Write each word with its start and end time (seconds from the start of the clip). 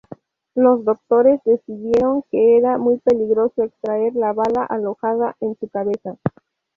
Los 0.55 0.83
doctores 0.83 1.41
decidieron 1.45 2.23
que 2.31 2.57
era 2.57 2.79
muy 2.79 2.97
peligroso 2.97 3.61
extraer 3.61 4.15
la 4.15 4.33
bala 4.33 4.63
alojada 4.67 5.35
en 5.39 5.55
su 5.59 5.69
cabeza. 5.69 6.17